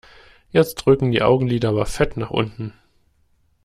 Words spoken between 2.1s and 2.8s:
nach unten.